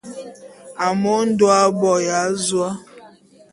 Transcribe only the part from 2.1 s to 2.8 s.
azoé.